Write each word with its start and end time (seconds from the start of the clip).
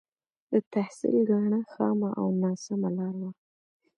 د 0.51 0.53
تحصيل 0.73 1.15
کاڼه 1.29 1.59
خامه 1.71 2.09
او 2.19 2.27
ناسمه 2.41 2.89
لاره 2.97 3.19
وه. 3.23 3.31